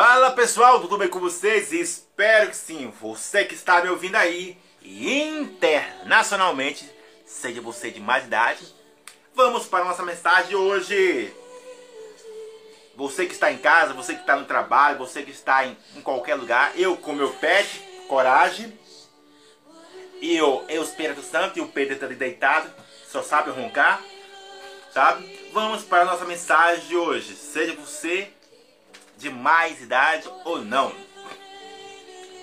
Fala 0.00 0.30
pessoal, 0.30 0.80
tudo 0.80 0.96
bem 0.96 1.08
com 1.08 1.18
vocês? 1.18 1.72
Espero 1.72 2.50
que 2.50 2.56
sim. 2.56 2.94
Você 3.00 3.44
que 3.44 3.56
está 3.56 3.82
me 3.82 3.88
ouvindo 3.88 4.14
aí 4.14 4.56
internacionalmente, 4.80 6.88
seja 7.26 7.60
você 7.60 7.90
de 7.90 7.98
mais 7.98 8.24
idade, 8.24 8.64
vamos 9.34 9.66
para 9.66 9.80
a 9.80 9.88
nossa 9.88 10.04
mensagem 10.04 10.50
de 10.50 10.54
hoje. 10.54 11.34
Você 12.94 13.26
que 13.26 13.32
está 13.32 13.50
em 13.50 13.58
casa, 13.58 13.92
você 13.92 14.14
que 14.14 14.20
está 14.20 14.36
no 14.36 14.44
trabalho, 14.44 14.98
você 14.98 15.24
que 15.24 15.32
está 15.32 15.66
em, 15.66 15.76
em 15.96 16.00
qualquer 16.00 16.36
lugar, 16.36 16.78
eu 16.78 16.96
com 16.96 17.12
meu 17.12 17.30
pet, 17.30 17.82
coragem, 18.06 18.72
e 20.20 20.36
eu, 20.36 20.64
eu 20.68 20.84
Espírito 20.84 21.22
Santo 21.22 21.58
e 21.58 21.60
o 21.60 21.66
Pedro 21.66 21.94
está 21.94 22.06
ali 22.06 22.14
deitado, 22.14 22.72
só 23.10 23.20
sabe 23.20 23.50
roncar, 23.50 24.00
sabe? 24.94 25.50
Vamos 25.52 25.82
para 25.82 26.02
a 26.02 26.04
nossa 26.04 26.24
mensagem 26.24 26.86
de 26.86 26.96
hoje. 26.96 27.34
Seja 27.34 27.74
você 27.74 28.32
de 29.18 29.28
mais 29.28 29.82
idade 29.82 30.30
ou 30.44 30.58
não. 30.58 30.94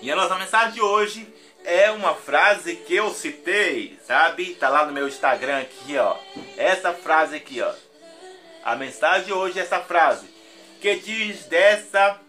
E 0.01 0.11
a 0.11 0.15
nossa 0.15 0.35
mensagem 0.35 0.73
de 0.73 0.81
hoje 0.81 1.33
é 1.63 1.89
uma 1.89 2.13
frase 2.13 2.75
que 2.75 2.93
eu 2.93 3.11
citei, 3.11 3.97
sabe? 4.05 4.53
Tá 4.55 4.69
lá 4.69 4.85
no 4.85 4.93
meu 4.93 5.07
Instagram 5.07 5.61
aqui, 5.61 5.97
ó. 5.97 6.15
Essa 6.57 6.93
frase 6.93 7.37
aqui, 7.37 7.61
ó. 7.61 7.73
A 8.63 8.75
mensagem 8.75 9.25
de 9.25 9.33
hoje 9.33 9.57
é 9.57 9.63
essa 9.63 9.79
frase 9.79 10.27
que 10.81 10.95
diz 10.97 11.45
dessa 11.45 12.19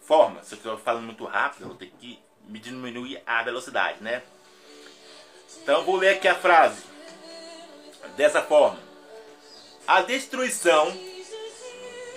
forma. 0.00 0.42
Se 0.42 0.54
eu 0.54 0.56
estou 0.56 0.78
falando 0.78 1.04
muito 1.04 1.24
rápido, 1.24 1.62
eu 1.62 1.68
vou 1.68 1.76
ter 1.76 1.92
que 1.98 2.18
me 2.46 2.58
diminuir 2.58 3.20
a 3.26 3.42
velocidade, 3.42 4.02
né? 4.02 4.22
Então 5.62 5.84
vou 5.84 5.96
ler 5.96 6.16
aqui 6.16 6.28
a 6.28 6.34
frase 6.34 6.82
dessa 8.16 8.40
forma. 8.40 8.78
A 9.86 10.00
destruição 10.02 11.13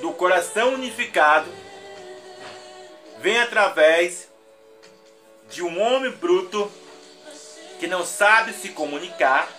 do 0.01 0.11
coração 0.13 0.73
unificado 0.73 1.51
vem 3.19 3.39
através 3.39 4.27
de 5.49 5.63
um 5.63 5.81
homem 5.81 6.11
bruto 6.11 6.71
que 7.79 7.87
não 7.87 8.05
sabe 8.05 8.53
se 8.53 8.69
comunicar 8.69 9.49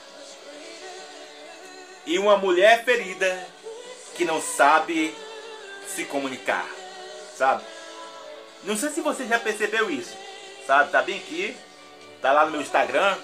e 2.06 2.18
uma 2.18 2.36
mulher 2.36 2.84
ferida 2.84 3.46
que 4.14 4.24
não 4.24 4.40
sabe 4.40 5.14
se 5.86 6.04
comunicar, 6.04 6.66
sabe? 7.36 7.64
Não 8.64 8.76
sei 8.76 8.90
se 8.90 9.00
você 9.00 9.26
já 9.26 9.38
percebeu 9.38 9.90
isso, 9.90 10.16
sabe? 10.66 10.90
Tá 10.90 11.02
bem 11.02 11.18
aqui, 11.18 11.56
tá 12.20 12.32
lá 12.32 12.44
no 12.44 12.52
meu 12.52 12.60
Instagram 12.60 13.16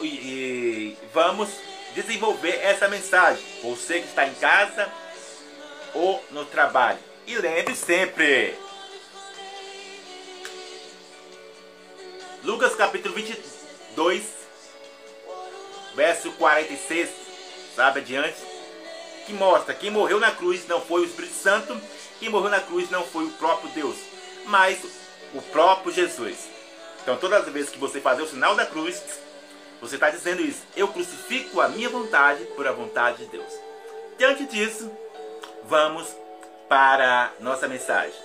e, 0.00 0.06
e 0.06 0.98
vamos 1.12 1.48
desenvolver 1.94 2.58
essa 2.62 2.88
mensagem. 2.88 3.44
Você 3.62 4.00
que 4.00 4.08
está 4.08 4.26
em 4.26 4.34
casa 4.34 4.90
ou 5.94 6.24
no 6.30 6.44
trabalho. 6.44 6.98
E 7.26 7.36
lembre 7.36 7.74
sempre, 7.74 8.54
Lucas 12.42 12.74
capítulo 12.74 13.14
22, 13.14 14.24
verso 15.94 16.32
46, 16.32 17.10
sabe 17.76 18.00
adiante, 18.00 18.38
que 19.26 19.32
mostra 19.34 19.74
que 19.74 19.80
quem 19.80 19.90
morreu 19.90 20.18
na 20.18 20.30
cruz 20.30 20.66
não 20.66 20.80
foi 20.80 21.02
o 21.02 21.04
Espírito 21.04 21.34
Santo, 21.34 21.78
quem 22.18 22.30
morreu 22.30 22.50
na 22.50 22.60
cruz 22.60 22.88
não 22.90 23.04
foi 23.04 23.24
o 23.26 23.32
próprio 23.32 23.70
Deus, 23.72 23.96
mas 24.46 24.78
o 25.34 25.42
próprio 25.42 25.92
Jesus. 25.92 26.48
Então 27.02 27.16
todas 27.16 27.46
as 27.46 27.52
vezes 27.52 27.70
que 27.70 27.78
você 27.78 28.00
fazer 28.00 28.22
o 28.22 28.28
sinal 28.28 28.54
da 28.54 28.64
cruz, 28.64 29.02
você 29.80 29.96
está 29.96 30.08
dizendo 30.08 30.40
isso, 30.40 30.62
eu 30.76 30.88
crucifico 30.88 31.60
a 31.60 31.68
minha 31.68 31.88
vontade 31.88 32.44
por 32.56 32.66
a 32.66 32.72
vontade 32.72 33.24
de 33.24 33.30
Deus. 33.30 33.52
Diante 34.16 34.46
disso, 34.46 34.90
vamos 35.68 36.16
para 36.66 37.32
nossa 37.40 37.68
mensagem. 37.68 38.18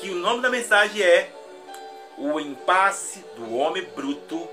Que 0.00 0.10
o 0.10 0.16
nome 0.16 0.42
da 0.42 0.50
mensagem 0.50 1.00
é 1.00 1.30
o 2.18 2.38
impasse 2.40 3.20
do 3.36 3.54
homem 3.54 3.84
bruto 3.84 4.48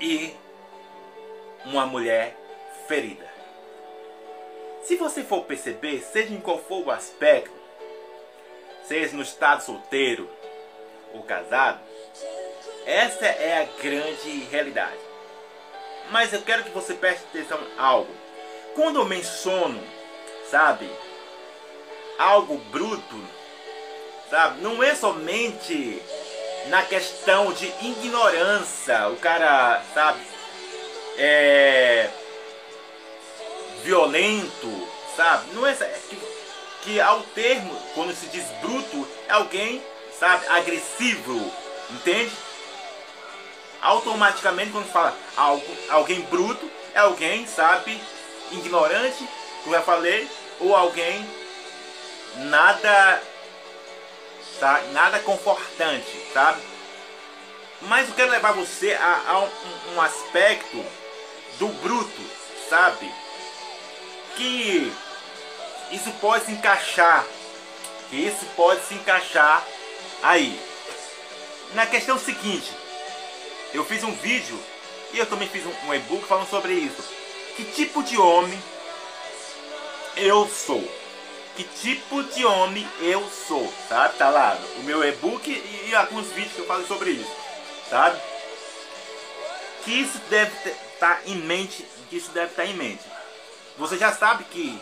e 0.00 0.34
uma 1.64 1.86
mulher 1.86 2.36
ferida. 2.88 3.26
Se 4.82 4.96
você 4.96 5.22
for 5.22 5.44
perceber, 5.44 6.00
seja 6.00 6.34
em 6.34 6.40
qual 6.40 6.58
for 6.58 6.84
o 6.84 6.90
aspecto, 6.90 7.56
seja 8.84 9.14
no 9.14 9.22
estado 9.22 9.62
solteiro 9.62 10.28
ou 11.12 11.22
casado, 11.22 11.80
essa 12.84 13.26
é 13.26 13.62
a 13.62 13.82
grande 13.82 14.30
realidade. 14.50 14.98
Mas 16.10 16.32
eu 16.32 16.42
quero 16.42 16.64
que 16.64 16.70
você 16.70 16.94
preste 16.94 17.24
atenção 17.26 17.60
em 17.60 17.78
algo. 17.78 18.27
Quando 18.78 19.00
eu 19.00 19.04
menciono, 19.04 19.82
sabe, 20.48 20.88
algo 22.16 22.58
bruto, 22.70 23.20
sabe? 24.30 24.60
Não 24.60 24.80
é 24.80 24.94
somente 24.94 26.00
na 26.68 26.84
questão 26.84 27.52
de 27.52 27.66
ignorância, 27.82 29.08
o 29.08 29.16
cara, 29.16 29.82
sabe, 29.92 30.20
é 31.16 32.08
violento, 33.82 34.88
sabe? 35.16 35.52
Não 35.54 35.66
é 35.66 35.74
que, 35.74 36.16
que 36.82 37.00
ao 37.00 37.22
termo, 37.34 37.76
quando 37.96 38.14
se 38.14 38.26
diz 38.26 38.44
bruto, 38.62 39.08
é 39.26 39.32
alguém, 39.32 39.82
sabe, 40.16 40.46
agressivo, 40.46 41.52
entende? 41.90 42.30
Automaticamente 43.82 44.70
quando 44.70 44.86
fala 44.92 45.16
algo, 45.36 45.66
alguém 45.88 46.20
bruto, 46.20 46.70
é 46.94 47.00
alguém, 47.00 47.44
sabe, 47.44 48.00
ignorante, 48.52 49.28
como 49.62 49.74
eu 49.74 49.82
falei, 49.82 50.28
ou 50.60 50.74
alguém 50.74 51.28
nada 52.36 53.22
tá? 54.58 54.82
Nada 54.92 55.18
confortante, 55.20 56.26
sabe? 56.32 56.60
Mas 57.82 58.08
eu 58.08 58.14
quero 58.14 58.30
levar 58.30 58.52
você 58.52 58.92
a, 58.94 59.22
a 59.28 59.38
um, 59.38 59.94
um 59.94 60.00
aspecto 60.00 60.84
do 61.58 61.68
bruto, 61.68 62.22
sabe? 62.68 63.12
Que 64.36 64.92
isso 65.92 66.10
pode 66.20 66.46
se 66.46 66.52
encaixar, 66.52 67.24
que 68.10 68.16
isso 68.16 68.44
pode 68.56 68.84
se 68.86 68.94
encaixar 68.94 69.64
aí. 70.22 70.60
Na 71.74 71.86
questão 71.86 72.18
seguinte, 72.18 72.70
eu 73.72 73.84
fiz 73.84 74.02
um 74.02 74.12
vídeo 74.12 74.58
e 75.12 75.18
eu 75.18 75.26
também 75.26 75.48
fiz 75.48 75.64
um, 75.64 75.88
um 75.88 75.94
e-book 75.94 76.26
falando 76.26 76.48
sobre 76.48 76.72
isso. 76.72 77.02
Que 77.58 77.64
tipo 77.64 78.02
de 78.02 78.16
homem 78.16 78.58
eu 80.16 80.48
sou? 80.48 80.82
que 81.58 81.64
tipo 81.64 82.22
de 82.22 82.44
homem 82.44 82.88
eu 83.00 83.28
sou, 83.48 83.72
sabe? 83.88 84.16
Tá 84.16 84.30
lá 84.30 84.56
o 84.76 84.84
meu 84.84 85.02
e-book 85.02 85.50
e, 85.50 85.92
alguns 85.92 86.28
vídeos 86.28 86.52
que 86.52 86.60
eu 86.60 86.66
falo 86.66 86.86
sobre 86.86 87.10
isso, 87.10 87.36
sabe? 87.90 88.16
Que 89.84 89.90
isso 89.90 90.18
deve 90.30 90.52
estar 90.68 91.16
tá 91.16 91.20
em 91.26 91.34
mente, 91.34 91.84
que 92.08 92.16
isso 92.16 92.30
deve 92.30 92.52
estar 92.52 92.62
tá 92.62 92.68
em 92.68 92.74
mente. 92.74 93.02
Você 93.76 93.98
já 93.98 94.12
sabe 94.12 94.44
que 94.44 94.80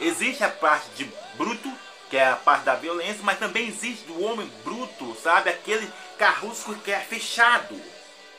existe 0.00 0.42
a 0.42 0.48
parte 0.48 0.88
de 0.96 1.08
bruto, 1.36 1.72
que 2.10 2.16
é 2.16 2.26
a 2.26 2.34
parte 2.34 2.64
da 2.64 2.74
violência, 2.74 3.20
mas 3.22 3.38
também 3.38 3.68
existe 3.68 4.10
o 4.10 4.24
homem 4.24 4.50
bruto, 4.64 5.16
sabe? 5.22 5.50
Aquele 5.50 5.88
carrusco 6.18 6.74
que 6.74 6.90
é 6.90 6.98
fechado, 6.98 7.80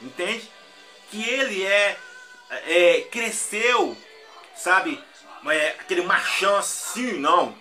entende? 0.02 0.52
Que 1.10 1.24
ele 1.24 1.64
é, 1.64 1.98
é 2.50 3.08
cresceu, 3.12 3.96
sabe? 4.56 5.04
É, 5.50 5.70
aquele 5.80 6.02
machão 6.02 6.58
assim, 6.58 7.14
não 7.14 7.56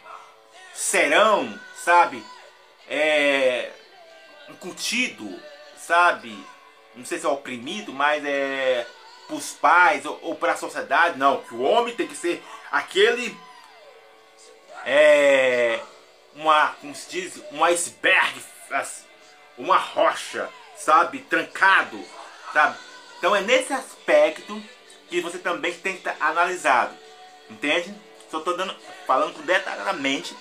serão, 0.76 1.58
sabe? 1.74 2.22
É, 2.88 3.70
incutido, 4.48 5.40
sabe? 5.78 6.38
Não 6.94 7.04
sei 7.04 7.18
se 7.18 7.26
é 7.26 7.28
oprimido, 7.28 7.92
mas 7.92 8.24
é 8.24 8.86
para 9.26 9.36
os 9.36 9.52
pais 9.52 10.06
ou, 10.06 10.18
ou 10.22 10.34
para 10.36 10.52
a 10.52 10.56
sociedade. 10.56 11.18
Não, 11.18 11.42
que 11.42 11.54
o 11.54 11.62
homem 11.62 11.96
tem 11.96 12.06
que 12.06 12.14
ser 12.14 12.42
aquele. 12.70 13.36
É, 14.84 15.80
uma, 16.34 16.68
como 16.80 16.94
se 16.94 17.10
diz, 17.10 17.42
um 17.50 17.64
iceberg, 17.64 18.40
uma 19.58 19.78
rocha, 19.78 20.48
sabe? 20.76 21.20
Trancado, 21.20 22.02
sabe? 22.52 22.78
Então 23.18 23.34
é 23.34 23.40
nesse 23.40 23.72
aspecto 23.72 23.96
que 25.16 25.22
você 25.22 25.38
também 25.38 25.72
tem 25.72 25.94
que 25.94 26.08
estar 26.08 26.16
analisado, 26.20 26.94
entende? 27.48 27.94
Só 28.30 28.38
estou 28.38 28.54
dando, 28.54 28.74
falando 29.06 29.42
detalhadamente 29.46 30.36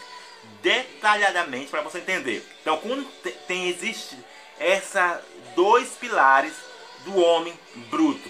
detalhadamente 0.61 1.69
para 1.69 1.81
você 1.81 1.99
entender. 1.99 2.45
Então, 2.61 2.77
quando 2.77 3.05
tem 3.47 3.69
existe 3.69 4.17
essa 4.59 5.23
dois 5.55 5.91
pilares 5.91 6.53
do 7.05 7.17
homem 7.17 7.57
bruto, 7.89 8.29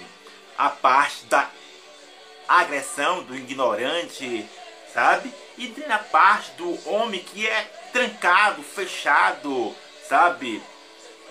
a 0.58 0.70
parte 0.70 1.26
da 1.26 1.50
agressão 2.48 3.24
do 3.24 3.36
ignorante, 3.36 4.46
sabe? 4.94 5.34
E 5.58 5.70
tem 5.70 5.92
a 5.92 5.98
parte 5.98 6.52
do 6.52 6.90
homem 6.90 7.24
que 7.24 7.48
é 7.48 7.64
trancado, 7.92 8.62
fechado, 8.62 9.76
sabe? 10.08 10.62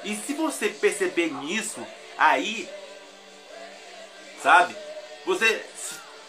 E 0.02 0.16
se 0.16 0.34
você 0.34 0.68
perceber 0.68 1.32
nisso, 1.32 1.86
aí, 2.18 2.68
sabe? 4.42 4.83
Você 5.26 5.64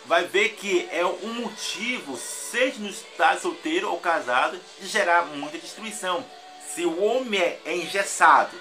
vai 0.05 0.25
ver 0.25 0.49
que 0.49 0.87
é 0.91 1.05
um 1.05 1.33
motivo, 1.41 2.17
seja 2.17 2.79
no 2.79 2.89
estado 2.89 3.41
solteiro 3.41 3.89
ou 3.89 3.99
casado, 3.99 4.59
de 4.79 4.87
gerar 4.87 5.25
muita 5.25 5.57
destruição. 5.57 6.25
Se 6.73 6.85
o 6.85 7.03
homem 7.03 7.41
é 7.65 7.75
engessado, 7.75 8.59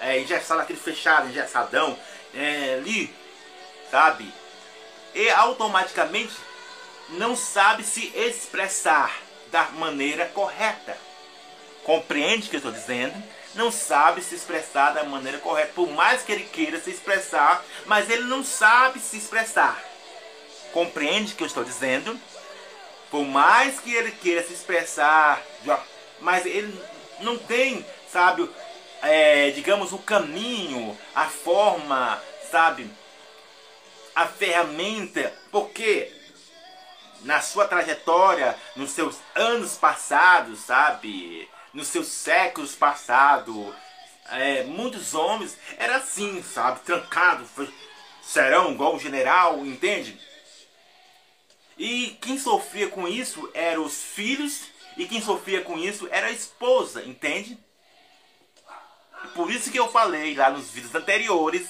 é 0.00 0.18
engessado 0.18 0.60
aquele 0.60 0.78
fechado, 0.78 1.28
engessadão, 1.28 1.98
é, 2.34 2.74
ali, 2.74 3.14
sabe? 3.90 4.32
E 5.14 5.30
automaticamente 5.30 6.34
não 7.10 7.36
sabe 7.36 7.84
se 7.84 8.12
expressar 8.14 9.20
da 9.50 9.64
maneira 9.70 10.26
correta. 10.26 10.96
Compreende 11.84 12.46
o 12.46 12.50
que 12.50 12.56
eu 12.56 12.58
estou 12.58 12.72
dizendo? 12.72 13.14
Não 13.54 13.70
sabe 13.70 14.22
se 14.22 14.34
expressar 14.34 14.92
da 14.92 15.04
maneira 15.04 15.38
correta. 15.38 15.72
Por 15.74 15.90
mais 15.90 16.22
que 16.22 16.32
ele 16.32 16.44
queira 16.44 16.80
se 16.80 16.90
expressar, 16.90 17.64
mas 17.86 18.08
ele 18.08 18.24
não 18.24 18.42
sabe 18.42 18.98
se 18.98 19.16
expressar. 19.16 19.82
Compreende 20.72 21.32
o 21.32 21.36
que 21.36 21.42
eu 21.42 21.46
estou 21.46 21.64
dizendo? 21.64 22.18
Por 23.10 23.24
mais 23.24 23.78
que 23.78 23.94
ele 23.94 24.10
queira 24.10 24.42
se 24.42 24.54
expressar, 24.54 25.42
mas 26.20 26.46
ele 26.46 26.82
não 27.20 27.36
tem, 27.36 27.84
sabe, 28.10 28.48
é, 29.02 29.50
digamos, 29.50 29.92
o 29.92 29.98
caminho, 29.98 30.96
a 31.14 31.26
forma, 31.26 32.22
sabe, 32.50 32.90
a 34.14 34.26
ferramenta, 34.26 35.32
porque 35.50 36.10
na 37.22 37.40
sua 37.40 37.68
trajetória, 37.68 38.56
nos 38.74 38.90
seus 38.90 39.16
anos 39.34 39.76
passados, 39.76 40.60
sabe? 40.60 41.48
Nos 41.72 41.88
seus 41.88 42.08
séculos 42.08 42.74
passados, 42.74 43.74
é, 44.28 44.64
muitos 44.64 45.14
homens 45.14 45.56
era 45.78 45.96
assim, 45.96 46.42
sabe? 46.42 46.80
Trancado, 46.80 47.48
serão 48.22 48.72
igual 48.72 48.94
um 48.94 49.00
general, 49.00 49.64
entende? 49.64 50.18
E 51.78 52.18
quem 52.20 52.38
sofria 52.38 52.88
com 52.88 53.08
isso 53.08 53.50
eram 53.54 53.84
os 53.84 54.02
filhos 54.02 54.64
e 54.96 55.06
quem 55.06 55.22
sofria 55.22 55.62
com 55.62 55.78
isso 55.78 56.06
era 56.10 56.26
a 56.26 56.32
esposa, 56.32 57.02
entende? 57.02 57.58
Por 59.34 59.50
isso 59.50 59.70
que 59.70 59.78
eu 59.78 59.88
falei 59.88 60.34
lá 60.34 60.50
nos 60.50 60.70
vídeos 60.70 60.94
anteriores, 60.94 61.68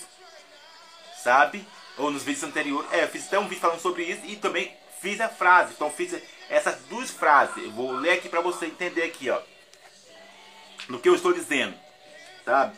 sabe? 1.23 1.65
Ou 1.97 2.11
nos 2.11 2.25
vídeos 2.25 2.43
anteriores, 2.43 2.93
é, 2.93 3.05
eu 3.05 3.09
fiz 3.09 3.27
até 3.27 3.39
um 3.39 3.47
vídeo 3.47 3.61
falando 3.61 3.81
sobre 3.81 4.05
isso 4.05 4.25
e 4.25 4.37
também 4.37 4.75
fiz 5.01 5.21
a 5.21 5.29
frase. 5.29 5.75
Então 5.75 5.91
fiz 5.91 6.21
essas 6.49 6.81
duas 6.83 7.11
frases. 7.11 7.63
Eu 7.63 7.71
vou 7.71 7.93
ler 7.93 8.15
aqui 8.15 8.29
para 8.29 8.41
você 8.41 8.67
entender 8.67 9.03
aqui, 9.03 9.31
ó. 9.31 9.41
No 10.89 10.99
que 10.99 11.09
eu 11.09 11.15
estou 11.15 11.33
dizendo, 11.33 11.75
sabe? 12.45 12.77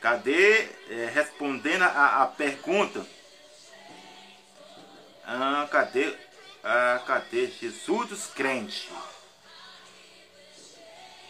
Cadê? 0.00 0.68
É, 0.90 1.10
respondendo 1.12 1.82
a, 1.82 2.22
a 2.22 2.26
pergunta. 2.26 3.06
Ah, 5.26 5.66
cadê? 5.70 6.14
Ah, 6.62 7.02
cadê 7.06 7.46
Jesus 7.48 8.08
dos 8.08 8.26
crentes? 8.26 8.88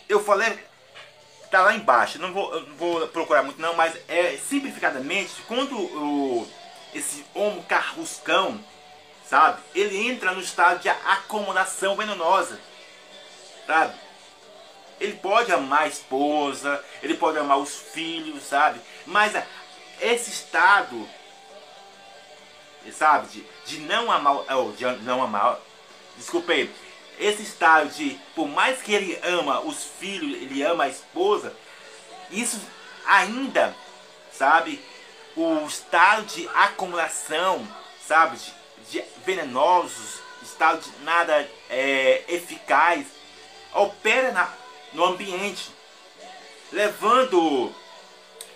Eu 0.08 0.22
falei, 0.22 0.58
tá 1.50 1.62
lá 1.62 1.74
embaixo. 1.74 2.18
Não 2.18 2.32
vou, 2.32 2.60
não 2.60 2.76
vou 2.76 3.08
procurar 3.08 3.42
muito 3.42 3.60
não, 3.60 3.74
mas 3.74 3.96
é 4.08 4.36
simplificadamente 4.36 5.42
quando 5.48 5.76
o, 5.76 6.48
esse 6.94 7.24
homem 7.34 7.62
carruscão 7.62 8.62
sabe? 9.26 9.60
Ele 9.74 10.06
entra 10.06 10.32
no 10.32 10.40
estado 10.40 10.80
de 10.80 10.88
acomodação 10.88 11.96
venenosa, 11.96 12.60
sabe? 13.66 13.94
Ele 15.00 15.14
pode 15.14 15.52
amar 15.52 15.82
a 15.82 15.88
esposa, 15.88 16.82
ele 17.02 17.14
pode 17.14 17.38
amar 17.38 17.58
os 17.58 17.74
filhos, 17.74 18.44
sabe? 18.44 18.80
Mas 19.06 19.32
esse 20.00 20.30
estado, 20.30 21.08
sabe, 22.92 23.28
de, 23.28 23.46
de 23.66 23.78
não 23.80 24.10
amar, 24.10 24.44
oh, 24.56 24.72
de 24.72 24.84
não 25.02 25.22
amar, 25.22 25.58
desculpei, 26.16 26.70
esse 27.18 27.42
estado 27.42 27.90
de, 27.90 28.18
por 28.34 28.48
mais 28.48 28.82
que 28.82 28.92
ele 28.92 29.18
ama 29.22 29.60
os 29.60 29.84
filhos, 29.84 30.42
ele 30.42 30.62
ama 30.62 30.84
a 30.84 30.88
esposa, 30.88 31.54
isso 32.30 32.60
ainda, 33.06 33.74
sabe, 34.32 34.82
o 35.36 35.66
estado 35.66 36.24
de 36.26 36.48
acumulação, 36.48 37.66
sabe, 38.06 38.36
de, 38.36 38.52
de 38.90 39.04
venenosos, 39.24 40.20
estado 40.42 40.80
de 40.80 41.04
nada 41.04 41.48
é, 41.70 42.22
eficaz, 42.28 43.06
opera 43.72 44.32
na, 44.32 44.48
no 44.94 45.04
ambiente, 45.04 45.70
levando, 46.72 47.74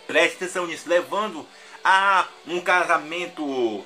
preste 0.07 0.37
atenção 0.37 0.67
nisso, 0.67 0.89
levando 0.89 1.47
a 1.85 2.27
um 2.47 2.61
casamento 2.61 3.85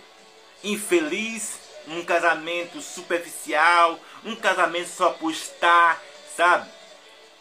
infeliz, 0.62 1.58
um 1.88 2.04
casamento 2.04 2.80
superficial, 2.80 3.98
um 4.24 4.36
casamento 4.36 4.88
só 4.88 5.10
por 5.10 5.32
estar, 5.32 6.00
sabe? 6.36 6.70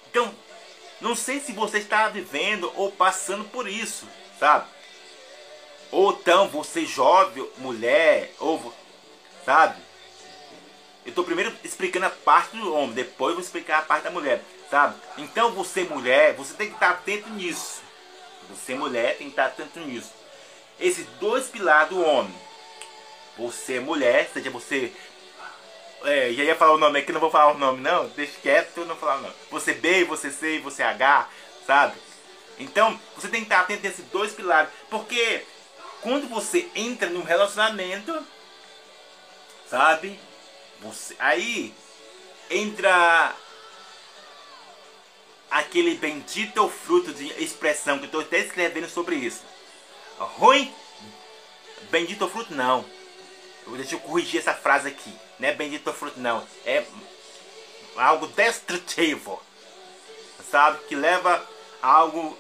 Então, 0.10 0.34
não 1.00 1.16
sei 1.16 1.40
se 1.40 1.52
você 1.52 1.78
está 1.78 2.08
vivendo 2.08 2.72
ou 2.76 2.92
passando 2.92 3.46
por 3.46 3.68
isso, 3.68 4.08
sabe? 4.40 4.68
Ou 5.92 6.12
então 6.14 6.48
você 6.48 6.86
jovem, 6.86 7.48
mulher, 7.58 8.34
ou 8.40 8.74
sabe? 9.46 9.82
Eu 11.06 11.10
estou 11.10 11.24
primeiro 11.24 11.54
explicando 11.64 12.06
a 12.06 12.12
parte 12.12 12.56
do 12.56 12.74
homem, 12.74 12.94
depois 12.94 13.34
vou 13.34 13.44
explicar 13.44 13.80
a 13.80 13.84
parte 13.84 14.04
da 14.04 14.12
mulher, 14.12 14.44
Então 15.18 15.52
você 15.52 15.84
mulher, 15.84 16.34
você 16.36 16.54
tem 16.54 16.68
que 16.68 16.74
estar 16.74 16.92
atento 16.92 17.30
nisso. 17.30 17.82
Você 18.50 18.74
mulher 18.76 19.18
tem 19.18 19.28
que 19.28 19.34
estar 19.34 19.46
atento 19.46 19.80
nisso. 19.80 20.12
Esses 20.80 21.06
dois 21.20 21.48
pilares 21.48 21.90
do 21.90 22.02
homem. 22.02 22.34
Você 23.38 23.80
mulher, 23.80 24.30
seja 24.34 24.50
você... 24.50 24.92
É, 26.04 26.34
já 26.34 26.44
ia 26.44 26.56
falar 26.56 26.74
o 26.74 26.80
nome 26.80 27.00
aqui, 27.00 27.12
não 27.12 27.20
vou 27.20 27.30
falar 27.30 27.52
o 27.52 27.58
nome 27.60 27.80
não, 27.80 28.08
deixa 28.10 28.34
quieto, 28.42 28.86
não 28.86 28.96
falar 28.96 29.18
o 29.18 29.22
nome. 29.22 29.36
Você 29.52 29.74
B, 29.74 30.04
você 30.06 30.32
C, 30.32 30.60
você 30.60 30.82
H, 30.82 31.30
sabe? 31.68 31.96
Então, 32.58 33.00
você 33.16 33.28
tem 33.28 33.42
que 33.42 33.46
estar 33.46 33.60
atento 33.60 33.84
nesses 33.84 34.06
dois 34.06 34.34
pilares. 34.34 34.72
Porque 34.90 35.46
quando 36.02 36.28
você 36.28 36.68
entra 36.74 37.08
num 37.08 37.22
relacionamento 37.22 38.26
sabe? 39.72 40.20
Você, 40.82 41.16
aí 41.18 41.74
entra 42.50 43.34
aquele 45.72 45.96
bendito 45.96 46.68
fruto 46.68 47.14
de 47.14 47.28
expressão 47.42 47.98
que 47.98 48.04
estou 48.04 48.20
até 48.20 48.40
escrevendo 48.40 48.90
sobre 48.90 49.16
isso. 49.16 49.42
Ruim? 50.20 50.72
Bendito 51.90 52.28
fruto 52.28 52.54
não. 52.54 52.84
Deixa 53.78 53.96
eu 53.96 54.00
corrigir 54.02 54.42
essa 54.42 54.54
frase 54.54 54.90
aqui. 54.90 55.14
Não 55.40 55.48
é 55.48 55.54
bendito 55.54 55.94
fruto 55.94 56.20
não. 56.20 56.46
É 56.66 56.86
algo 57.96 58.28
destrutivo. 58.28 59.42
Sabe? 60.52 60.84
Que 60.90 60.96
leva 60.96 61.42
a 61.82 61.90
algo 61.90 62.38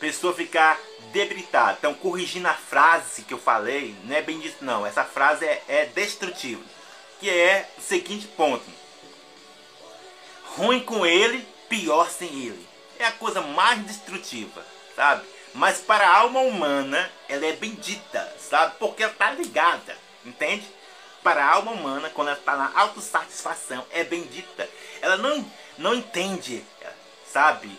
pessoa 0.00 0.32
ficar 0.32 0.80
debilitada. 1.12 1.76
Então, 1.78 1.92
corrigindo 1.92 2.48
a 2.48 2.54
frase 2.54 3.22
que 3.22 3.34
eu 3.34 3.38
falei, 3.38 3.94
não 4.04 4.16
é 4.16 4.22
bem 4.22 4.40
disso 4.40 4.58
não. 4.62 4.86
Essa 4.86 5.04
frase 5.04 5.44
é, 5.44 5.62
é 5.68 5.86
destrutiva. 5.86 6.62
Que 7.20 7.28
é 7.28 7.68
o 7.76 7.82
seguinte 7.82 8.26
ponto. 8.28 8.64
Ruim 10.56 10.80
com 10.80 11.04
ele, 11.04 11.46
pior 11.74 12.08
sem 12.08 12.28
ele. 12.28 12.68
É 12.98 13.06
a 13.06 13.12
coisa 13.12 13.40
mais 13.40 13.84
destrutiva, 13.84 14.64
sabe? 14.94 15.26
Mas 15.52 15.78
para 15.78 16.06
a 16.06 16.18
alma 16.18 16.40
humana, 16.40 17.10
ela 17.28 17.44
é 17.44 17.52
bendita, 17.52 18.32
sabe? 18.38 18.76
Porque 18.78 19.02
ela 19.02 19.12
está 19.12 19.32
ligada, 19.32 19.96
entende? 20.24 20.64
Para 21.22 21.44
a 21.44 21.50
alma 21.54 21.72
humana, 21.72 22.10
quando 22.10 22.28
ela 22.28 22.38
está 22.38 22.56
na 22.56 22.70
autossatisfação, 22.78 23.84
é 23.90 24.04
bendita. 24.04 24.68
Ela 25.00 25.16
não, 25.16 25.44
não 25.76 25.94
entende, 25.94 26.64
sabe? 27.26 27.76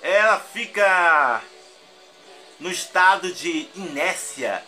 Ela 0.00 0.38
fica 0.38 1.42
no 2.60 2.70
estado 2.70 3.32
de 3.32 3.68
inércia, 3.74 4.62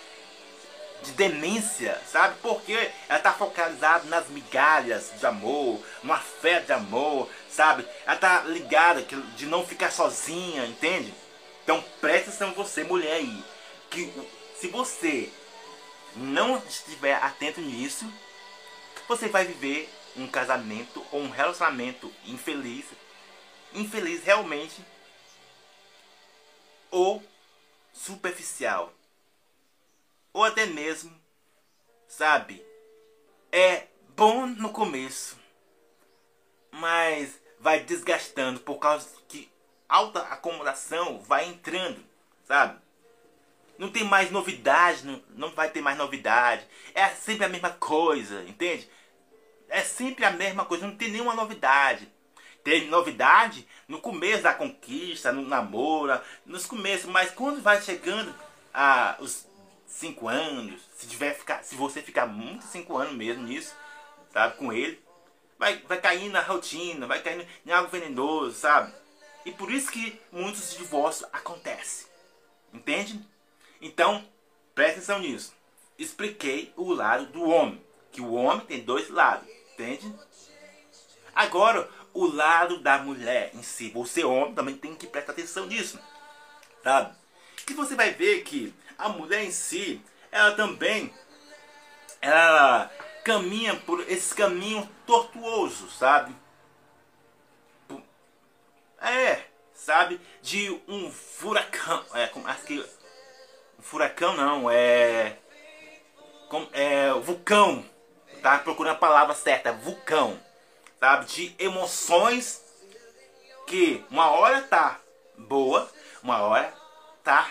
de 1.02 1.12
demência, 1.12 2.00
sabe? 2.10 2.36
Porque 2.42 2.90
ela 3.08 3.18
está 3.18 3.32
focalizada 3.32 4.04
nas 4.08 4.28
migalhas 4.28 5.12
de 5.18 5.26
amor, 5.26 5.80
numa 6.02 6.18
fé 6.18 6.60
de 6.60 6.72
amor, 6.72 7.28
sabe? 7.54 7.86
Ela 8.04 8.14
está 8.16 8.40
ligada 8.42 9.02
de 9.36 9.46
não 9.46 9.64
ficar 9.64 9.90
sozinha, 9.92 10.66
entende? 10.66 11.14
Então 11.62 11.82
preste 12.00 12.28
atenção 12.28 12.52
você, 12.52 12.82
mulher 12.82 13.12
aí, 13.12 13.44
que 13.90 14.12
se 14.56 14.68
você 14.68 15.32
não 16.16 16.58
estiver 16.58 17.14
atento 17.14 17.60
nisso, 17.60 18.12
você 19.08 19.28
vai 19.28 19.44
viver 19.44 19.88
um 20.16 20.26
casamento 20.26 21.04
ou 21.12 21.20
um 21.20 21.30
relacionamento 21.30 22.12
infeliz, 22.24 22.86
infeliz 23.72 24.24
realmente, 24.24 24.84
ou 26.90 27.22
superficial. 27.92 28.92
Ou 30.32 30.42
até 30.42 30.66
mesmo, 30.66 31.16
sabe, 32.08 32.64
é 33.52 33.86
bom 34.16 34.46
no 34.46 34.72
começo, 34.72 35.38
mas 36.72 37.43
vai 37.58 37.80
desgastando 37.80 38.60
por 38.60 38.78
causa 38.78 39.08
que 39.28 39.50
alta 39.88 40.20
acomodação 40.20 41.20
vai 41.20 41.46
entrando, 41.46 42.02
sabe? 42.46 42.78
Não 43.78 43.90
tem 43.90 44.04
mais 44.04 44.30
novidade, 44.30 45.04
não, 45.04 45.22
não 45.30 45.50
vai 45.50 45.70
ter 45.70 45.80
mais 45.80 45.98
novidade. 45.98 46.66
É 46.94 47.08
sempre 47.08 47.44
a 47.44 47.48
mesma 47.48 47.70
coisa, 47.70 48.42
entende? 48.44 48.88
É 49.68 49.80
sempre 49.80 50.24
a 50.24 50.30
mesma 50.30 50.64
coisa, 50.64 50.86
não 50.86 50.96
tem 50.96 51.10
nenhuma 51.10 51.34
novidade. 51.34 52.08
Tem 52.62 52.88
novidade 52.88 53.68
no 53.86 54.00
começo 54.00 54.42
da 54.42 54.54
conquista, 54.54 55.32
no 55.32 55.42
namoro, 55.42 56.20
nos 56.46 56.64
começos, 56.64 57.10
mas 57.10 57.30
quando 57.32 57.60
vai 57.60 57.82
chegando 57.82 58.34
a 58.72 59.16
os 59.18 59.46
cinco 59.86 60.28
anos, 60.28 60.80
se 60.96 61.06
tiver 61.06 61.34
ficar, 61.34 61.62
se 61.62 61.74
você 61.74 62.00
ficar 62.00 62.26
muito 62.26 62.64
cinco 62.64 62.96
anos 62.96 63.14
mesmo 63.14 63.42
nisso, 63.42 63.74
sabe, 64.32 64.56
com 64.56 64.72
ele, 64.72 65.03
vai, 65.58 65.78
vai 65.78 66.00
cair 66.00 66.28
na 66.30 66.40
rotina, 66.40 67.06
vai 67.06 67.22
cair 67.22 67.46
em 67.64 67.70
algo 67.70 67.90
venenoso, 67.90 68.56
sabe? 68.56 68.92
E 69.44 69.52
por 69.52 69.70
isso 69.70 69.90
que 69.90 70.18
muitos 70.32 70.74
divórcios 70.76 71.28
acontecem. 71.32 72.06
Entende? 72.72 73.20
Então, 73.80 74.26
preste 74.74 74.96
atenção 74.96 75.18
nisso. 75.18 75.52
Expliquei 75.98 76.72
o 76.76 76.92
lado 76.92 77.26
do 77.26 77.48
homem. 77.48 77.82
Que 78.10 78.20
o 78.20 78.32
homem 78.32 78.64
tem 78.66 78.80
dois 78.80 79.10
lados. 79.10 79.46
Entende? 79.72 80.12
Agora, 81.34 81.88
o 82.12 82.26
lado 82.26 82.78
da 82.80 82.98
mulher 82.98 83.50
em 83.54 83.62
si. 83.62 83.90
Você, 83.90 84.24
homem, 84.24 84.54
também 84.54 84.76
tem 84.76 84.94
que 84.94 85.06
prestar 85.06 85.32
atenção 85.32 85.66
nisso. 85.66 85.98
Sabe? 86.82 87.14
Que 87.66 87.74
você 87.74 87.94
vai 87.94 88.12
ver 88.12 88.42
que 88.42 88.72
a 88.96 89.08
mulher 89.08 89.44
em 89.44 89.50
si, 89.50 90.00
ela 90.30 90.52
também 90.52 91.12
ela 92.24 92.90
caminha 93.24 93.74
por 93.74 94.00
esse 94.08 94.34
caminho 94.34 94.88
tortuoso, 95.06 95.90
sabe? 95.90 96.36
É, 99.00 99.42
sabe? 99.72 100.20
De 100.42 100.70
um 100.86 101.10
furacão. 101.10 102.04
É, 102.14 102.26
como, 102.28 102.46
acho 102.46 102.64
que. 102.64 102.84
Furacão 103.80 104.36
não, 104.36 104.70
é. 104.70 105.38
Como, 106.48 106.68
é. 106.72 107.12
Vulcão. 107.14 107.84
Tá 108.42 108.58
procurando 108.58 108.92
a 108.92 108.98
palavra 108.98 109.34
certa, 109.34 109.72
vulcão. 109.72 110.38
Sabe? 111.00 111.24
De 111.26 111.54
emoções 111.58 112.62
que 113.66 114.04
uma 114.10 114.30
hora 114.30 114.60
tá 114.62 115.00
boa, 115.36 115.90
uma 116.22 116.42
hora 116.42 116.72
tá 117.22 117.50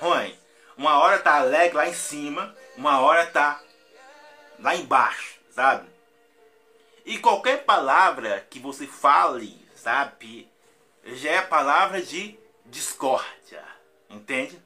ruim. 0.00 0.36
Uma 0.76 0.98
hora 0.98 1.18
tá 1.18 1.36
alegre 1.36 1.76
lá 1.76 1.86
em 1.86 1.94
cima, 1.94 2.54
uma 2.76 3.00
hora 3.00 3.26
tá 3.26 3.60
lá 4.58 4.74
embaixo, 4.74 5.38
sabe? 5.50 5.88
E 7.04 7.18
qualquer 7.18 7.64
palavra 7.64 8.46
que 8.50 8.58
você 8.58 8.86
fale, 8.86 9.64
sabe, 9.74 10.50
já 11.04 11.30
é 11.30 11.42
palavra 11.42 12.02
de 12.02 12.38
discórdia, 12.64 13.62
entende? 14.10 14.60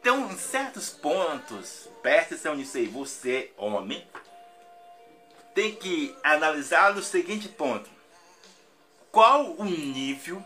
Então, 0.00 0.30
em 0.30 0.36
certos 0.36 0.90
pontos, 0.90 1.88
preste 2.02 2.34
atenção 2.34 2.56
você, 2.90 3.52
homem, 3.56 4.06
tem 5.54 5.74
que 5.74 6.16
analisar 6.22 6.94
no 6.94 7.02
seguinte 7.02 7.48
ponto: 7.48 7.90
qual 9.10 9.52
o 9.52 9.64
nível 9.64 10.42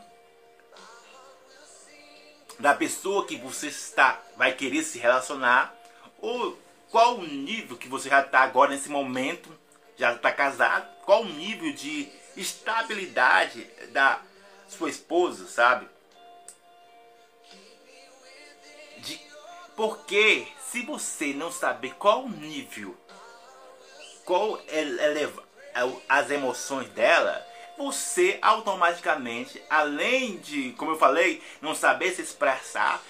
da 2.59 2.75
pessoa 2.75 3.27
que 3.27 3.37
você 3.37 3.67
está 3.67 4.21
vai 4.37 4.55
querer 4.55 4.83
se 4.85 4.99
relacionar 4.99 5.75
ou 6.19 6.57
qual 6.93 7.17
o 7.17 7.27
nível 7.27 7.79
que 7.79 7.89
você 7.89 8.11
já 8.11 8.21
está 8.21 8.41
agora 8.41 8.71
nesse 8.71 8.91
momento, 8.91 9.49
já 9.97 10.13
está 10.13 10.31
casado, 10.31 10.87
qual 11.05 11.23
o 11.23 11.29
nível 11.29 11.73
de 11.73 12.07
estabilidade 12.37 13.65
da 13.93 14.21
sua 14.69 14.91
esposa, 14.91 15.47
sabe? 15.49 15.89
De, 18.99 19.19
porque 19.75 20.47
se 20.71 20.83
você 20.83 21.33
não 21.33 21.51
saber 21.51 21.95
qual 21.95 22.25
o 22.25 22.29
nível, 22.29 22.95
qual 24.27 24.61
é, 24.69 24.83
é, 24.83 25.23
é 25.23 26.03
as 26.07 26.31
emoções 26.31 26.91
dela, 26.91 27.45
você 27.79 28.39
automaticamente, 28.43 29.63
além 29.71 30.37
de, 30.37 30.73
como 30.73 30.91
eu 30.91 30.99
falei, 30.99 31.43
não 31.63 31.75
saber 31.75 32.13
se 32.13 32.21
expressar, 32.21 33.03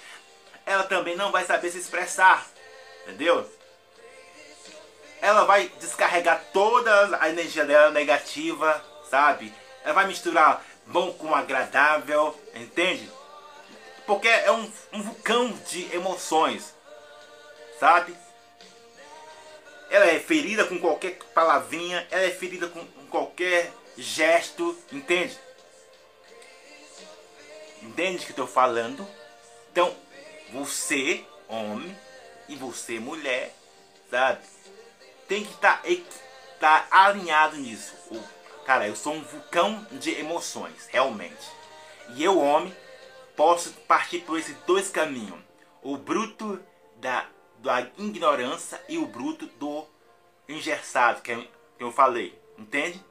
ela 0.65 0.83
também 0.83 1.17
não 1.17 1.33
vai 1.33 1.43
saber 1.43 1.69
se 1.69 1.79
expressar, 1.79 2.47
entendeu? 3.03 3.45
Ela 5.23 5.45
vai 5.45 5.71
descarregar 5.79 6.43
toda 6.51 7.17
a 7.17 7.29
energia 7.29 7.63
dela 7.63 7.91
negativa, 7.91 8.83
sabe? 9.09 9.53
Ela 9.81 9.93
vai 9.93 10.05
misturar 10.05 10.61
bom 10.85 11.13
com 11.13 11.33
agradável, 11.33 12.37
entende? 12.53 13.09
Porque 14.05 14.27
é 14.27 14.51
um, 14.51 14.69
um 14.91 15.01
vulcão 15.01 15.49
de 15.69 15.95
emoções, 15.95 16.75
sabe? 17.79 18.13
Ela 19.89 20.07
é 20.07 20.19
ferida 20.19 20.65
com 20.65 20.77
qualquer 20.77 21.17
palavrinha, 21.33 22.05
ela 22.11 22.23
é 22.23 22.31
ferida 22.31 22.67
com 22.67 22.85
qualquer 23.09 23.71
gesto, 23.97 24.77
entende? 24.91 25.39
Entende 27.81 28.17
o 28.17 28.19
que 28.19 28.25
eu 28.25 28.31
estou 28.31 28.47
falando? 28.47 29.07
Então, 29.71 29.95
você, 30.51 31.23
homem, 31.47 31.97
e 32.49 32.57
você, 32.57 32.99
mulher, 32.99 33.55
sabe? 34.11 34.51
Tem 35.27 35.43
que 35.43 35.51
estar 35.51 35.81
tá, 35.81 35.87
tá 36.59 36.87
alinhado 36.89 37.57
nisso. 37.57 37.93
O, 38.11 38.21
cara, 38.65 38.87
eu 38.87 38.95
sou 38.95 39.13
um 39.13 39.23
vulcão 39.23 39.85
de 39.91 40.11
emoções, 40.11 40.87
realmente. 40.87 41.51
E 42.15 42.23
eu, 42.23 42.39
homem, 42.39 42.75
posso 43.35 43.71
partir 43.87 44.19
por 44.19 44.37
esses 44.37 44.55
dois 44.65 44.89
caminhos. 44.89 45.39
O 45.81 45.97
bruto 45.97 46.59
da, 46.97 47.25
da 47.59 47.81
ignorância 47.97 48.81
e 48.87 48.97
o 48.97 49.05
bruto 49.05 49.45
do 49.45 49.85
engessado, 50.47 51.21
que, 51.21 51.35
que 51.77 51.83
eu 51.83 51.91
falei. 51.91 52.39
Entende? 52.57 53.03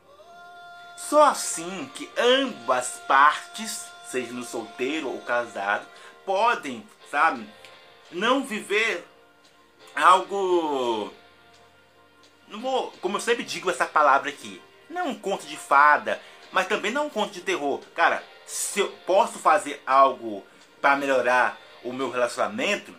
Só 0.96 1.24
assim 1.24 1.90
que 1.94 2.08
ambas 2.16 3.00
partes, 3.08 3.86
seja 4.10 4.32
no 4.32 4.44
solteiro 4.44 5.08
ou 5.08 5.20
casado, 5.22 5.86
podem, 6.24 6.86
sabe, 7.10 7.46
não 8.10 8.44
viver 8.44 9.04
algo 9.94 11.12
não 12.52 12.60
vou, 12.60 12.92
como 13.00 13.16
eu 13.16 13.20
sempre 13.20 13.44
digo 13.44 13.70
essa 13.70 13.86
palavra 13.86 14.28
aqui, 14.28 14.60
não 14.90 15.00
é 15.00 15.04
um 15.04 15.14
conto 15.14 15.46
de 15.46 15.56
fada, 15.56 16.20
mas 16.52 16.68
também 16.68 16.92
não 16.92 17.04
é 17.04 17.06
um 17.06 17.10
conto 17.10 17.32
de 17.32 17.40
terror. 17.40 17.80
Cara, 17.94 18.22
se 18.46 18.78
eu 18.78 18.90
posso 19.06 19.38
fazer 19.38 19.82
algo 19.86 20.44
para 20.80 20.96
melhorar 20.96 21.58
o 21.82 21.92
meu 21.94 22.10
relacionamento, 22.10 22.94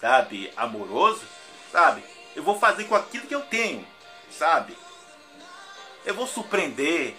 sabe, 0.00 0.52
amoroso, 0.56 1.22
sabe, 1.72 2.04
eu 2.36 2.42
vou 2.44 2.58
fazer 2.58 2.84
com 2.84 2.94
aquilo 2.94 3.26
que 3.26 3.34
eu 3.34 3.42
tenho, 3.42 3.84
sabe? 4.30 4.76
Eu 6.06 6.14
vou 6.14 6.26
surpreender. 6.26 7.16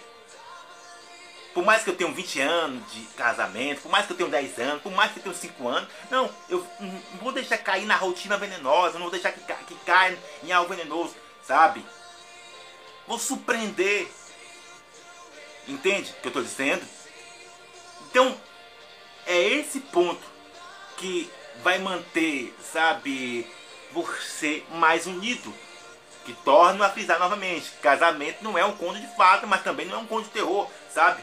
Por 1.52 1.64
mais 1.64 1.82
que 1.82 1.90
eu 1.90 1.96
tenha 1.96 2.10
20 2.10 2.40
anos 2.40 2.92
de 2.92 3.00
casamento, 3.16 3.82
por 3.82 3.90
mais 3.90 4.06
que 4.06 4.12
eu 4.12 4.16
tenha 4.16 4.28
10 4.28 4.58
anos, 4.58 4.82
por 4.82 4.92
mais 4.92 5.10
que 5.12 5.18
eu 5.18 5.22
tenha 5.22 5.34
5 5.34 5.68
anos, 5.68 5.88
não, 6.10 6.30
eu 6.50 6.66
não 6.80 7.18
vou 7.22 7.32
deixar 7.32 7.56
cair 7.58 7.86
na 7.86 7.96
rotina 7.96 8.36
venenosa, 8.36 8.94
não 8.94 9.06
vou 9.06 9.10
deixar 9.10 9.32
que, 9.32 9.40
que 9.40 9.74
caia 9.86 10.18
em 10.42 10.52
algo 10.52 10.68
venenoso 10.68 11.14
sabe? 11.46 11.84
Vou 13.06 13.18
surpreender. 13.18 14.08
Entende 15.68 16.10
o 16.10 16.14
que 16.20 16.26
eu 16.26 16.30
estou 16.30 16.42
dizendo? 16.42 16.84
Então, 18.10 18.38
é 19.26 19.38
esse 19.38 19.80
ponto 19.80 20.22
que 20.96 21.30
vai 21.62 21.78
manter, 21.78 22.54
sabe, 22.72 23.46
você 23.92 24.62
mais 24.70 25.06
unido. 25.06 25.52
Que 26.24 26.32
torna 26.32 26.86
a 26.86 26.90
frisar 26.90 27.18
novamente. 27.18 27.70
Casamento 27.80 28.42
não 28.42 28.58
é 28.58 28.64
um 28.64 28.76
conto 28.76 28.98
de 28.98 29.16
fato, 29.16 29.46
mas 29.46 29.62
também 29.62 29.86
não 29.86 29.96
é 29.96 29.98
um 29.98 30.06
conto 30.06 30.24
de 30.24 30.30
terror, 30.30 30.68
sabe? 30.92 31.22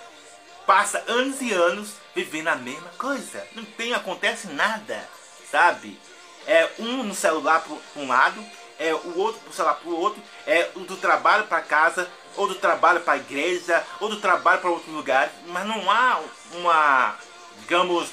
Passa 0.65 1.03
anos 1.07 1.41
e 1.41 1.51
anos 1.51 1.95
vivendo 2.15 2.47
a 2.47 2.55
mesma 2.55 2.89
coisa. 2.97 3.45
Não 3.53 3.65
tem, 3.65 3.93
acontece 3.93 4.47
nada, 4.47 5.09
sabe? 5.51 5.99
É 6.47 6.69
um 6.79 7.03
no 7.03 7.13
celular 7.13 7.61
por 7.61 7.81
um 7.97 8.07
lado, 8.07 8.43
é 8.79 8.93
o 8.93 9.17
outro, 9.17 9.41
sei 9.53 9.63
lá, 9.63 9.73
pro 9.73 9.95
outro, 9.95 10.21
é 10.45 10.69
o 10.75 10.81
do 10.81 10.97
trabalho 10.97 11.45
para 11.45 11.61
casa, 11.61 12.09
ou 12.35 12.47
do 12.47 12.55
trabalho 12.55 13.01
para 13.01 13.17
igreja, 13.17 13.85
ou 13.99 14.09
do 14.09 14.19
trabalho 14.19 14.59
para 14.59 14.69
outro 14.69 14.91
lugar, 14.91 15.31
mas 15.47 15.65
não 15.65 15.89
há 15.89 16.19
uma, 16.53 17.15
digamos, 17.59 18.11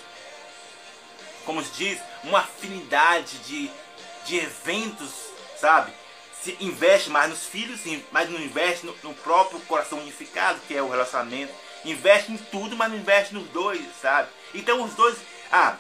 como 1.45 1.63
se 1.65 1.71
diz, 1.73 2.01
uma 2.23 2.41
afinidade 2.41 3.39
de, 3.39 3.71
de 4.27 4.39
eventos, 4.39 5.11
sabe? 5.59 5.93
Se 6.43 6.57
investe 6.61 7.11
mais 7.11 7.31
nos 7.31 7.45
filhos, 7.45 7.81
mas 8.11 8.31
não 8.31 8.41
investe 8.41 8.87
no, 8.87 8.95
no 9.03 9.15
próprio 9.15 9.61
coração 9.61 9.99
unificado, 9.99 10.61
que 10.67 10.75
é 10.75 10.83
o 10.83 10.89
relacionamento. 10.89 11.53
Investe 11.85 12.33
em 12.33 12.37
tudo, 12.37 12.77
mas 12.77 12.91
não 12.91 12.99
investe 12.99 13.35
nos 13.35 13.49
dois, 13.49 13.83
sabe? 14.01 14.29
Então 14.55 14.83
os 14.83 14.95
dois, 14.95 15.19
ah, 15.51 15.77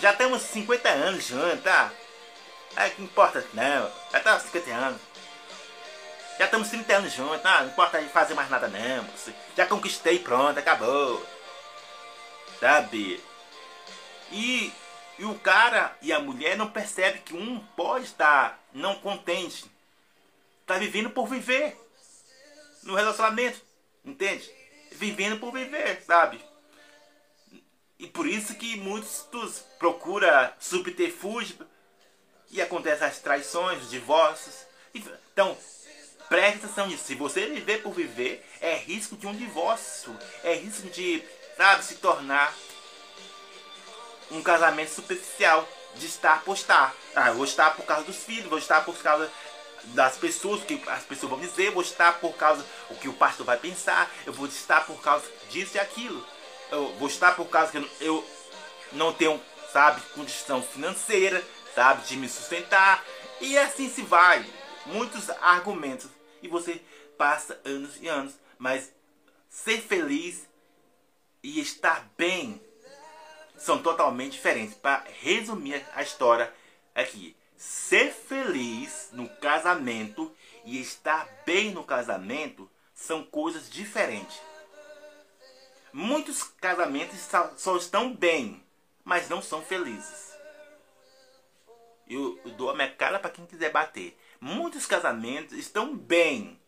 já 0.00 0.12
temos 0.12 0.42
50 0.42 0.88
anos 0.88 1.26
juntos, 1.26 1.62
tá? 1.62 1.92
É, 2.76 2.90
que 2.90 3.02
importa 3.02 3.44
não. 3.54 3.90
Já 4.12 4.20
tá 4.20 4.38
50 4.38 4.70
anos. 4.70 5.00
Já 6.38 6.44
estamos 6.44 6.68
30 6.68 6.96
anos 6.96 7.12
juntos. 7.12 7.42
Não, 7.42 7.60
não 7.60 7.68
importa 7.68 8.00
fazer 8.08 8.34
mais 8.34 8.48
nada 8.48 8.68
não. 8.68 9.04
Já 9.56 9.66
conquistei 9.66 10.20
pronto, 10.20 10.58
acabou. 10.58 11.24
Sabe? 12.60 13.22
E 14.30 14.72
E 15.18 15.24
o 15.24 15.36
cara 15.40 15.96
e 16.00 16.12
a 16.12 16.20
mulher 16.20 16.56
não 16.56 16.70
percebem 16.70 17.20
que 17.22 17.34
um 17.34 17.58
pode 17.76 18.04
estar 18.04 18.62
não 18.72 18.94
contente. 19.00 19.64
Está 20.60 20.78
vivendo 20.78 21.10
por 21.10 21.26
viver. 21.26 21.76
No 22.84 22.94
relacionamento. 22.94 23.60
Entende? 24.04 24.48
Vivendo 24.92 25.40
por 25.40 25.52
viver, 25.52 26.02
sabe? 26.06 26.40
E 27.98 28.06
por 28.06 28.28
isso 28.28 28.54
que 28.54 28.76
muitos 28.76 29.26
procuram 29.76 30.52
subterfúgio 30.60 31.66
e 32.50 32.62
acontecem 32.62 33.06
as 33.06 33.18
traições, 33.18 33.82
os 33.82 33.90
divórcios. 33.90 34.54
Então, 34.94 35.56
preste 36.28 36.64
atenção 36.64 36.86
nisso. 36.86 37.04
Se 37.04 37.14
você 37.14 37.46
viver 37.46 37.82
por 37.82 37.92
viver, 37.92 38.44
é 38.60 38.76
risco 38.76 39.16
de 39.16 39.26
um 39.26 39.34
divórcio. 39.34 40.16
É 40.42 40.54
risco 40.54 40.88
de, 40.88 41.22
sabe, 41.56 41.84
se 41.84 41.96
tornar 41.96 42.54
um 44.30 44.42
casamento 44.42 44.90
superficial. 44.90 45.68
De 45.94 46.06
estar 46.06 46.44
por 46.44 46.54
estar. 46.54 46.94
Ah, 47.16 47.32
vou 47.32 47.44
estar 47.44 47.74
por 47.74 47.84
causa 47.84 48.04
dos 48.04 48.18
filhos, 48.18 48.48
vou 48.48 48.58
estar 48.58 48.84
por 48.84 48.96
causa 48.98 49.28
das 49.86 50.16
pessoas, 50.16 50.60
o 50.60 50.64
que 50.64 50.80
as 50.86 51.02
pessoas 51.02 51.30
vão 51.30 51.40
dizer, 51.40 51.70
vou 51.70 51.82
estar 51.82 52.20
por 52.20 52.34
causa 52.36 52.64
o 52.90 52.94
que 52.94 53.08
o 53.08 53.12
pastor 53.12 53.46
vai 53.46 53.56
pensar, 53.56 54.10
eu 54.26 54.32
vou 54.32 54.46
estar 54.46 54.84
por 54.86 55.00
causa 55.00 55.24
disso 55.50 55.76
e 55.76 55.80
aquilo. 55.80 56.24
Eu 56.70 56.94
vou 56.98 57.08
estar 57.08 57.34
por 57.34 57.46
causa 57.48 57.72
que 57.72 57.90
eu 58.00 58.24
não 58.92 59.12
tenho, 59.12 59.40
sabe, 59.72 60.00
condição 60.14 60.62
financeira, 60.62 61.42
sabe, 61.78 62.04
de 62.08 62.16
me 62.16 62.28
sustentar. 62.28 63.04
E 63.40 63.56
assim 63.56 63.88
se 63.88 64.02
vai. 64.02 64.44
Muitos 64.86 65.30
argumentos. 65.30 66.10
E 66.42 66.48
você 66.48 66.82
passa 67.16 67.60
anos 67.64 67.96
e 68.00 68.08
anos. 68.08 68.34
Mas 68.58 68.92
ser 69.48 69.80
feliz 69.80 70.48
e 71.40 71.60
estar 71.60 72.10
bem 72.18 72.60
são 73.56 73.80
totalmente 73.80 74.32
diferentes. 74.32 74.74
Para 74.74 75.04
resumir 75.20 75.86
a 75.94 76.02
história 76.02 76.52
aqui. 76.92 77.36
Ser 77.56 78.12
feliz 78.12 79.10
no 79.12 79.28
casamento 79.28 80.34
e 80.64 80.80
estar 80.80 81.28
bem 81.46 81.70
no 81.70 81.84
casamento 81.84 82.68
são 82.92 83.22
coisas 83.24 83.70
diferentes. 83.70 84.40
Muitos 85.92 86.42
casamentos 86.42 87.18
só 87.56 87.76
estão 87.76 88.12
bem, 88.12 88.62
mas 89.04 89.28
não 89.28 89.40
são 89.40 89.62
felizes. 89.62 90.37
Eu, 92.08 92.38
dou 92.56 92.70
a 92.70 92.74
minha 92.74 92.90
cara 92.90 93.18
para 93.18 93.30
quem 93.30 93.46
quiser 93.46 93.70
bater. 93.70 94.18
Muitos 94.40 94.86
casamentos 94.86 95.56
estão 95.56 95.96
bem, 95.96 96.58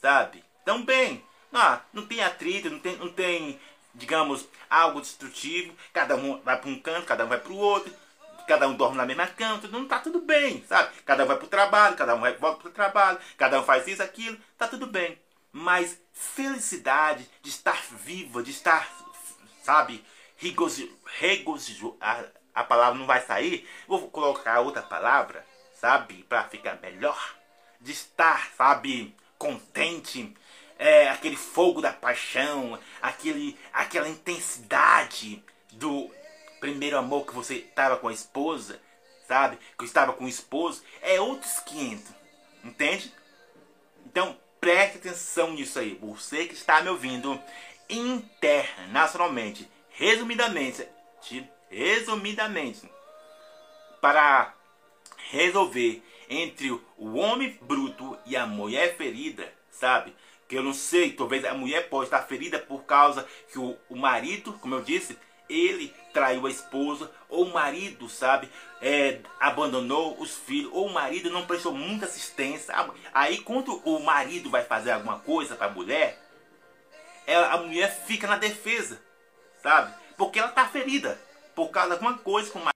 sabe? 0.00 0.44
Estão 0.58 0.84
bem. 0.84 1.24
Ah, 1.52 1.80
não 1.92 2.06
tem 2.06 2.22
atrito, 2.22 2.68
não 2.68 2.78
tem, 2.78 2.96
não 2.96 3.10
tem, 3.10 3.58
digamos, 3.94 4.46
algo 4.68 5.00
destrutivo. 5.00 5.74
Cada 5.92 6.16
um 6.16 6.40
vai 6.42 6.60
para 6.60 6.68
um 6.70 6.78
canto, 6.78 7.06
cada 7.06 7.24
um 7.24 7.28
vai 7.28 7.40
para 7.40 7.52
o 7.52 7.56
outro 7.56 7.94
cada 8.48 8.66
um 8.66 8.74
dorme 8.74 8.96
na 8.96 9.04
mesma 9.04 9.26
cama, 9.26 9.58
tudo, 9.58 9.78
não 9.78 9.86
tá 9.86 9.98
tudo 9.98 10.22
bem, 10.22 10.64
sabe? 10.66 10.90
Cada 11.04 11.22
um 11.22 11.26
vai 11.26 11.36
pro 11.36 11.46
trabalho, 11.46 11.96
cada 11.96 12.14
um 12.14 12.20
volta 12.38 12.62
pro 12.62 12.70
trabalho, 12.70 13.18
cada 13.36 13.60
um 13.60 13.62
faz 13.62 13.86
isso, 13.86 14.02
aquilo, 14.02 14.38
tá 14.56 14.66
tudo 14.66 14.86
bem. 14.86 15.20
Mas 15.52 16.00
felicidade 16.14 17.28
de 17.42 17.50
estar 17.50 17.78
viva, 17.92 18.42
de 18.42 18.50
estar, 18.50 18.88
sabe, 19.62 20.02
regozijo, 20.36 20.90
regozijo 21.04 21.96
a, 22.60 22.64
palavra 22.64 22.98
não 22.98 23.06
vai 23.06 23.20
sair, 23.20 23.68
vou 23.86 24.08
colocar 24.10 24.60
outra 24.60 24.82
palavra, 24.82 25.44
sabe, 25.72 26.24
para 26.28 26.44
ficar 26.44 26.78
melhor. 26.80 27.36
De 27.80 27.92
estar, 27.92 28.50
sabe, 28.56 29.14
contente, 29.38 30.34
é, 30.78 31.08
aquele 31.08 31.36
fogo 31.36 31.80
da 31.80 31.92
paixão, 31.92 32.78
aquele, 33.00 33.56
aquela 33.72 34.08
intensidade 34.08 35.44
do, 35.72 36.10
primeiro 36.58 36.98
amor 36.98 37.26
que 37.26 37.34
você 37.34 37.56
estava 37.56 37.96
com 37.96 38.08
a 38.08 38.12
esposa, 38.12 38.80
sabe? 39.26 39.58
Que 39.78 39.84
estava 39.84 40.12
com 40.12 40.24
o 40.24 40.28
esposo, 40.28 40.82
é 41.00 41.20
outros 41.20 41.60
500. 41.60 42.12
Entende? 42.64 43.12
Então, 44.04 44.36
preste 44.60 44.98
atenção 44.98 45.52
nisso 45.52 45.78
aí. 45.78 45.98
Você 46.02 46.46
que 46.46 46.54
está 46.54 46.82
me 46.82 46.88
ouvindo 46.88 47.40
internacionalmente, 47.88 49.68
resumidamente, 49.90 50.86
resumidamente, 51.70 52.90
para 54.00 54.54
resolver 55.30 56.02
entre 56.28 56.70
o 56.70 57.14
homem 57.14 57.58
bruto 57.62 58.18
e 58.26 58.36
a 58.36 58.46
mulher 58.46 58.96
ferida, 58.96 59.52
sabe? 59.70 60.14
Que 60.46 60.56
eu 60.56 60.62
não 60.62 60.72
sei, 60.72 61.12
talvez 61.12 61.44
a 61.44 61.54
mulher 61.54 61.88
pode 61.88 62.04
estar 62.04 62.22
ferida 62.22 62.58
por 62.58 62.84
causa 62.84 63.26
que 63.52 63.58
o, 63.58 63.76
o 63.88 63.96
marido, 63.96 64.52
como 64.54 64.74
eu 64.74 64.82
disse, 64.82 65.18
ele 65.48 65.94
traiu 66.12 66.46
a 66.46 66.50
esposa, 66.50 67.10
ou 67.28 67.44
o 67.44 67.52
marido, 67.52 68.08
sabe, 68.08 68.50
é, 68.80 69.20
abandonou 69.40 70.20
os 70.20 70.36
filhos, 70.36 70.70
ou 70.72 70.86
o 70.86 70.92
marido 70.92 71.30
não 71.30 71.46
prestou 71.46 71.72
muita 71.72 72.06
assistência. 72.06 72.74
Aí, 73.12 73.38
quando 73.38 73.76
o 73.84 74.00
marido 74.00 74.50
vai 74.50 74.64
fazer 74.64 74.90
alguma 74.90 75.18
coisa 75.20 75.56
para 75.56 75.68
a 75.68 75.70
mulher, 75.70 76.22
ela, 77.26 77.52
a 77.52 77.56
mulher 77.58 78.04
fica 78.06 78.26
na 78.26 78.36
defesa, 78.36 79.02
sabe? 79.62 79.94
Porque 80.16 80.38
ela 80.38 80.48
está 80.48 80.66
ferida 80.66 81.18
por 81.58 81.70
causa 81.70 81.88
de 81.88 81.94
alguma 81.94 82.16
coisa 82.18 82.52
com 82.52 82.60
marido. 82.60 82.66